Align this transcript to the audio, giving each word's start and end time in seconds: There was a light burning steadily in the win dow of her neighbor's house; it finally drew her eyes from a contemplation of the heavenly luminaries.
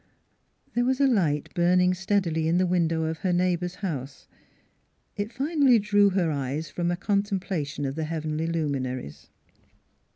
There 0.73 0.83
was 0.83 0.99
a 0.99 1.05
light 1.05 1.53
burning 1.53 1.93
steadily 1.93 2.47
in 2.47 2.57
the 2.57 2.65
win 2.65 2.87
dow 2.87 3.03
of 3.03 3.19
her 3.19 3.31
neighbor's 3.31 3.75
house; 3.85 4.27
it 5.15 5.31
finally 5.31 5.77
drew 5.77 6.09
her 6.09 6.31
eyes 6.31 6.71
from 6.71 6.89
a 6.89 6.97
contemplation 6.97 7.85
of 7.85 7.93
the 7.93 8.05
heavenly 8.05 8.47
luminaries. 8.47 9.29